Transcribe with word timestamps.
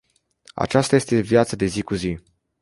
Aceasta 0.55 0.95
este 0.95 1.19
viața 1.19 1.55
de 1.55 1.65
zi 1.65 1.81
cu 1.81 1.93
zi. 1.93 2.19